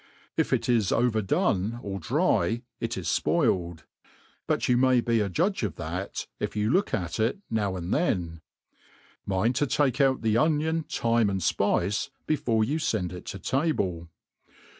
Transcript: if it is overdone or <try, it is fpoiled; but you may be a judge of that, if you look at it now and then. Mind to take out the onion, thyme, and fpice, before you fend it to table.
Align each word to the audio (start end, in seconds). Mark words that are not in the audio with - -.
if 0.35 0.51
it 0.51 0.67
is 0.67 0.91
overdone 0.91 1.77
or 1.83 1.99
<try, 1.99 2.63
it 2.79 2.97
is 2.97 3.05
fpoiled; 3.07 3.83
but 4.47 4.67
you 4.67 4.75
may 4.75 4.99
be 4.99 5.19
a 5.19 5.29
judge 5.29 5.61
of 5.61 5.75
that, 5.75 6.25
if 6.39 6.55
you 6.55 6.71
look 6.71 6.91
at 6.91 7.19
it 7.19 7.37
now 7.51 7.75
and 7.75 7.93
then. 7.93 8.41
Mind 9.27 9.53
to 9.57 9.67
take 9.67 10.01
out 10.01 10.23
the 10.23 10.35
onion, 10.39 10.85
thyme, 10.89 11.29
and 11.29 11.41
fpice, 11.41 12.09
before 12.25 12.63
you 12.63 12.79
fend 12.79 13.13
it 13.13 13.25
to 13.27 13.37
table. 13.37 14.09